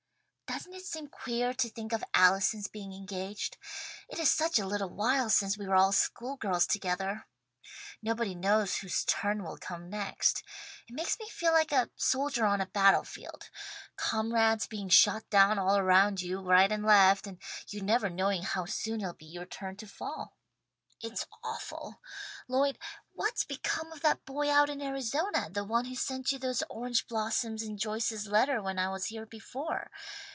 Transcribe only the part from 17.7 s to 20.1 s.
never knowing how soon it'll be your turn to